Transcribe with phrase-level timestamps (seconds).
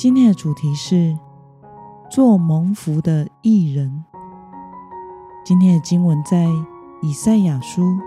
[0.00, 1.14] 今天的主题是
[2.10, 4.02] 做蒙福的艺人。
[5.44, 6.48] 今天的经文在
[7.02, 7.98] 以赛亚书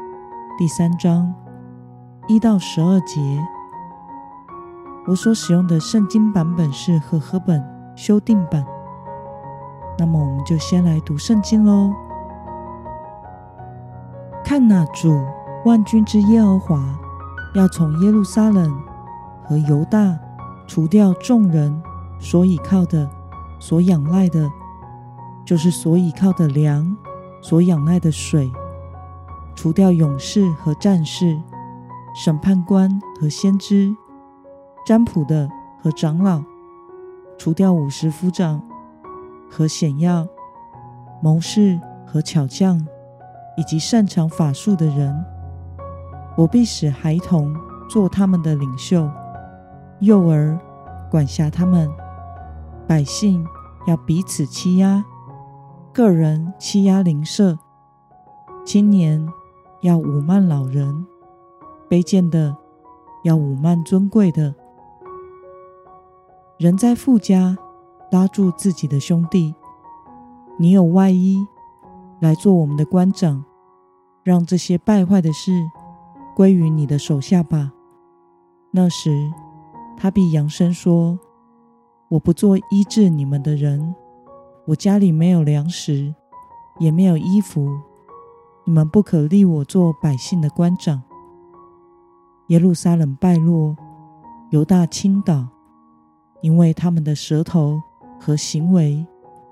[0.57, 1.31] 第三章
[2.27, 3.21] 一到十二节。
[5.05, 7.63] 我所使用的圣经版本是和合本
[7.95, 8.65] 修订版。
[9.99, 11.93] 那么，我们就先来读圣经喽。
[14.43, 15.23] 看哪，主
[15.63, 16.83] 万军之耶和华
[17.53, 18.75] 要从耶路撒冷
[19.43, 20.17] 和犹大。
[20.73, 21.83] 除掉众人
[22.17, 23.07] 所倚靠的、
[23.59, 24.49] 所仰赖的，
[25.45, 26.97] 就是所倚靠的粮、
[27.43, 28.49] 所仰赖的水；
[29.53, 31.39] 除掉勇士和战士、
[32.15, 32.89] 审判官
[33.21, 33.95] 和先知、
[34.83, 35.47] 占卜的
[35.79, 36.41] 和长老；
[37.37, 38.59] 除掉武士夫长
[39.51, 40.27] 和显要、
[41.21, 42.83] 谋士和巧匠，
[43.55, 45.23] 以及擅长法术的人。
[46.35, 47.55] 我必使孩童
[47.87, 49.07] 做他们的领袖。
[50.03, 50.59] 幼儿
[51.09, 51.89] 管辖他们，
[52.85, 53.47] 百姓
[53.87, 55.01] 要彼此欺压，
[55.93, 57.57] 个人欺压邻舍，
[58.65, 59.25] 青年
[59.79, 61.07] 要侮慢老人，
[61.89, 62.53] 卑贱的
[63.23, 64.53] 要侮慢尊贵的。
[66.57, 67.57] 人在富家
[68.11, 69.55] 拉住自己的兄弟，
[70.57, 71.37] 你有外衣
[72.19, 73.45] 来做我们的官长，
[74.21, 75.53] 让这些败坏的事
[76.35, 77.71] 归于你的手下吧。
[78.71, 79.31] 那时。
[79.95, 81.17] 他必扬声说
[82.09, 83.95] ：“我不做医治你们的人，
[84.65, 86.13] 我家里没有粮食，
[86.79, 87.69] 也没有衣服。
[88.65, 91.03] 你们不可立我做百姓的官长。
[92.47, 93.75] 耶路撒冷败落，
[94.51, 95.47] 犹大倾倒，
[96.41, 97.81] 因为他们的舌头
[98.19, 99.05] 和行为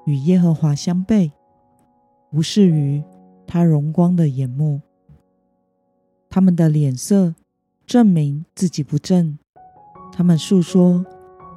[0.05, 1.31] 与耶和华相背，
[2.31, 3.03] 无视于
[3.47, 4.81] 他荣光的眼目。
[6.29, 7.35] 他们的脸色
[7.85, 9.37] 证明自己不正。”
[10.11, 11.03] 他们诉说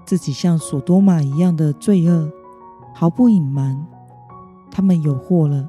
[0.06, 2.30] 自己像所多玛一样的罪恶，
[2.94, 3.86] 毫不隐瞒。
[4.70, 5.68] 他们有祸了，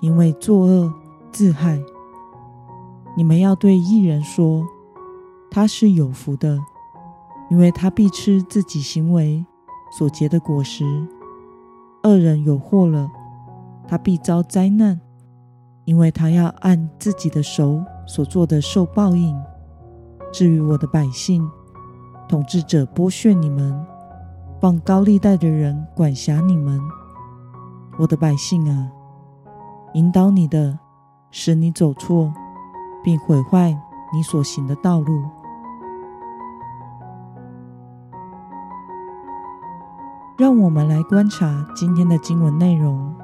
[0.00, 0.92] 因为作恶
[1.30, 1.80] 自害。
[3.16, 4.66] 你们要对义人说，
[5.50, 6.58] 他是有福的，
[7.50, 9.44] 因为他必吃自己行为
[9.96, 10.84] 所结的果实。
[12.02, 13.08] 恶人有祸了，
[13.88, 15.00] 他必遭灾难，
[15.84, 19.36] 因为他要按自己的手所做的受报应。
[20.32, 21.48] 至于我的百姓，
[22.28, 23.86] 统治者剥削你们，
[24.60, 26.80] 放高利贷的人管辖你们。
[27.98, 28.90] 我的百姓啊，
[29.94, 30.78] 引导你的，
[31.30, 32.32] 使你走错，
[33.04, 33.78] 并毁坏
[34.12, 35.22] 你所行的道路。
[40.36, 43.14] 让我们来观察今天的经文内容。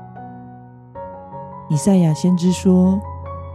[1.69, 3.01] 以赛亚先知说，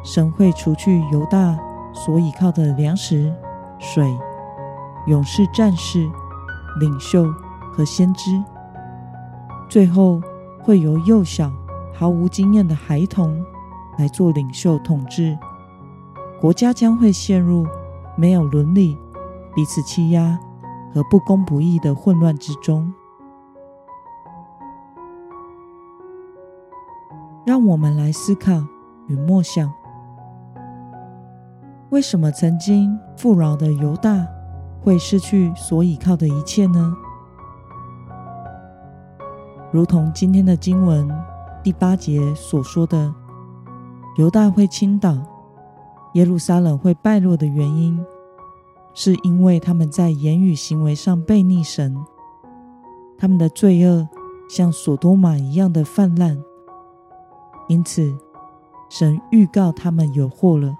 [0.03, 1.57] 神会除去犹大
[1.93, 3.33] 所倚靠的粮食、
[3.79, 4.15] 水。
[5.07, 6.09] 勇士、战士、
[6.79, 7.25] 领袖
[7.71, 8.43] 和先知，
[9.69, 10.21] 最后
[10.61, 11.51] 会由幼小、
[11.93, 13.43] 毫无经验的孩童
[13.97, 15.37] 来做领袖统治，
[16.41, 17.65] 国家将会陷入
[18.17, 18.97] 没有伦理、
[19.55, 20.37] 彼此欺压
[20.93, 22.93] 和不公不义的混乱之中。
[27.45, 28.51] 让我们来思考
[29.07, 29.71] 与默想：
[31.91, 34.27] 为什么曾经富饶的犹大，
[34.81, 36.95] 会失去所倚靠的一切呢？
[39.71, 41.09] 如同今天的经文
[41.61, 43.13] 第八节所说的，
[44.17, 45.17] 犹大会倾倒，
[46.13, 47.99] 耶路撒冷会败落的原因，
[48.93, 51.97] 是因为他们在言语行为上悖逆神，
[53.17, 54.07] 他们的罪恶
[54.49, 56.41] 像所多玛一样的泛滥，
[57.67, 58.17] 因此
[58.89, 60.73] 神预告他们有祸了，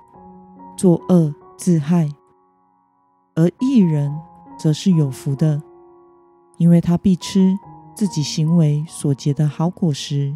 [0.78, 2.10] 作恶自害。
[3.38, 4.12] 而义人
[4.58, 5.62] 则是有福的，
[6.58, 7.56] 因为他必吃
[7.94, 10.36] 自己行为所结的好果实。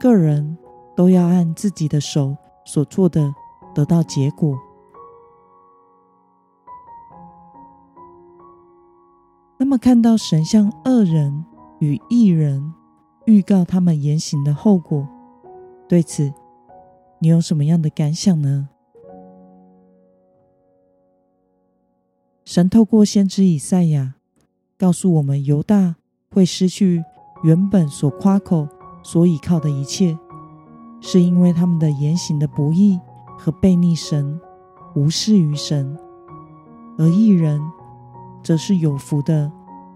[0.00, 0.56] 个人
[0.96, 2.34] 都要按自己的手
[2.64, 3.34] 所做的
[3.74, 4.58] 得到结果。
[9.58, 11.44] 那么，看到神向恶人
[11.78, 12.72] 与义人
[13.26, 15.06] 预告他们言行的后果，
[15.86, 16.32] 对此
[17.18, 18.70] 你有什么样的感想呢？
[22.44, 24.14] 神透过先知以赛亚
[24.78, 25.94] 告诉我们，犹大
[26.30, 27.04] 会失去
[27.44, 28.68] 原本所夸口、
[29.02, 30.18] 所倚靠的一切，
[31.00, 32.98] 是因为他们的言行的不义
[33.38, 34.40] 和悖逆神、
[34.94, 35.96] 无视于神；
[36.98, 37.60] 而义人
[38.42, 39.50] 则是有福的，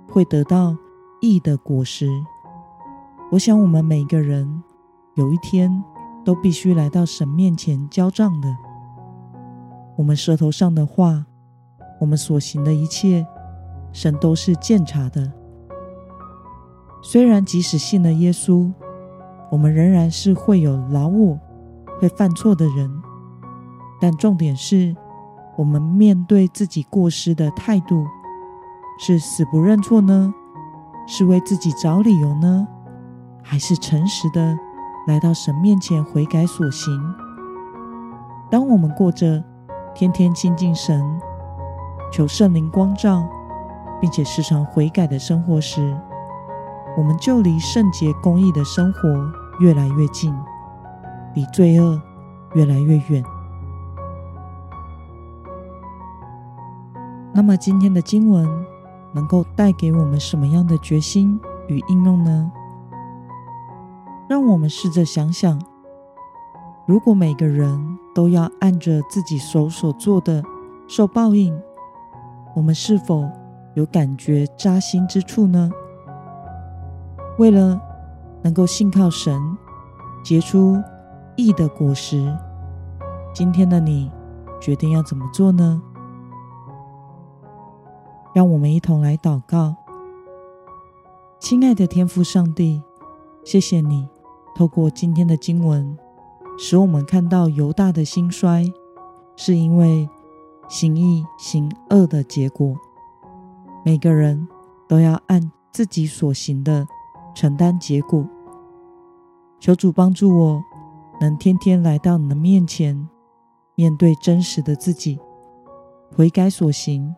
[0.09, 0.77] 会得到
[1.21, 2.09] 义的果实。
[3.33, 4.63] 我想，我们每个人
[5.17, 5.83] 有一天
[6.25, 8.57] 都必须来到神面前交账的。
[9.97, 11.27] 我们舌头上的话，
[11.99, 13.27] 我们所行的一切，
[13.93, 15.33] 神都是鉴察的。
[17.03, 18.73] 虽然即使信了耶稣，
[19.51, 21.39] 我们仍然是会有老我、
[22.01, 22.91] 会犯错的人。
[24.01, 24.95] 但重点是，
[25.57, 28.05] 我们面对自己过失的态度，
[28.99, 30.35] 是死不认错呢？
[31.07, 32.67] 是为自己找理由呢？
[33.43, 34.59] 还是诚实的
[35.07, 36.93] 来到神面前悔改所行。
[38.51, 39.43] 当我们过着
[39.95, 41.01] 天天亲近神、
[42.13, 43.27] 求圣灵光照，
[44.01, 45.97] 并且时常悔改的生活时，
[46.97, 49.09] 我们就离圣洁公义的生活
[49.61, 50.35] 越来越近，
[51.35, 52.01] 离罪恶
[52.55, 53.25] 越来越远。
[57.33, 58.49] 那么，今天的经文
[59.13, 61.39] 能够带给我们什么样的决心
[61.69, 62.51] 与应用呢？
[64.27, 65.61] 让我们试着想想，
[66.87, 70.43] 如果每个人都要按着自己手所做的
[70.89, 71.55] 受报应，
[72.57, 73.31] 我们是否
[73.75, 75.71] 有感觉扎心之处呢？
[77.37, 77.79] 为了
[78.41, 79.39] 能够信靠神，
[80.25, 80.83] 结出
[81.37, 82.35] 义的果实，
[83.35, 84.11] 今天的你
[84.59, 85.83] 决定要怎么做呢？
[88.35, 89.77] 让我们一同来祷告，
[91.39, 92.83] 亲爱的天父上帝，
[93.45, 94.09] 谢谢你。
[94.55, 95.95] 透过今天的经文，
[96.59, 98.65] 使我们看到犹大的兴衰，
[99.37, 100.09] 是因为
[100.69, 102.77] 行义行恶的结果。
[103.85, 104.47] 每个人
[104.89, 106.87] 都要按自己所行的
[107.35, 108.27] 承担结果。
[109.61, 110.63] 求主帮助我，
[111.21, 113.09] 能天天来到你的面前，
[113.75, 115.19] 面对真实的自己，
[116.15, 117.15] 悔改所行，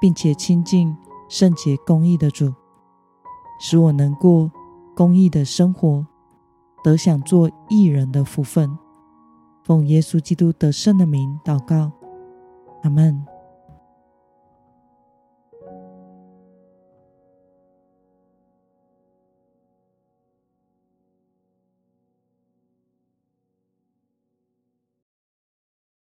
[0.00, 0.96] 并且亲近
[1.28, 2.54] 圣洁公义的主，
[3.60, 4.50] 使我能过
[4.94, 6.06] 公义的生活。
[6.82, 8.78] 得享做义人的福分，
[9.62, 11.92] 奉耶稣基督得胜的名祷告，
[12.82, 13.29] 阿门。